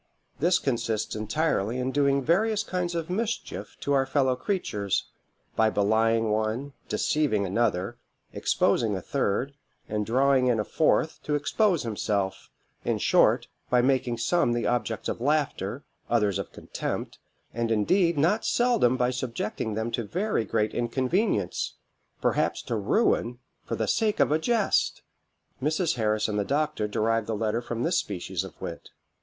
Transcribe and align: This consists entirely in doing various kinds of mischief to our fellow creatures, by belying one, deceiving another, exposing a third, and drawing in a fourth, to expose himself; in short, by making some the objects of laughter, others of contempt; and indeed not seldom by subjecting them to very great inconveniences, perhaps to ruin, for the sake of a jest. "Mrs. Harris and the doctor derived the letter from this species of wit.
This 0.39 0.57
consists 0.57 1.15
entirely 1.15 1.77
in 1.77 1.91
doing 1.91 2.23
various 2.23 2.63
kinds 2.63 2.95
of 2.95 3.07
mischief 3.07 3.77
to 3.81 3.93
our 3.93 4.07
fellow 4.07 4.35
creatures, 4.35 5.05
by 5.55 5.69
belying 5.69 6.31
one, 6.31 6.73
deceiving 6.89 7.45
another, 7.45 7.99
exposing 8.33 8.95
a 8.95 9.01
third, 9.03 9.53
and 9.87 10.03
drawing 10.03 10.47
in 10.47 10.59
a 10.59 10.63
fourth, 10.63 11.21
to 11.21 11.35
expose 11.35 11.83
himself; 11.83 12.49
in 12.83 12.97
short, 12.97 13.47
by 13.69 13.83
making 13.83 14.17
some 14.17 14.53
the 14.53 14.65
objects 14.65 15.07
of 15.07 15.21
laughter, 15.21 15.83
others 16.09 16.39
of 16.39 16.51
contempt; 16.51 17.19
and 17.53 17.69
indeed 17.69 18.17
not 18.17 18.43
seldom 18.43 18.97
by 18.97 19.11
subjecting 19.11 19.75
them 19.75 19.91
to 19.91 20.03
very 20.03 20.45
great 20.45 20.73
inconveniences, 20.73 21.75
perhaps 22.19 22.63
to 22.63 22.75
ruin, 22.75 23.37
for 23.63 23.75
the 23.75 23.87
sake 23.87 24.19
of 24.19 24.31
a 24.31 24.39
jest. 24.39 25.03
"Mrs. 25.61 25.93
Harris 25.93 26.27
and 26.27 26.39
the 26.39 26.43
doctor 26.43 26.87
derived 26.87 27.27
the 27.27 27.35
letter 27.35 27.61
from 27.61 27.83
this 27.83 27.99
species 27.99 28.43
of 28.43 28.59
wit. 28.59 28.89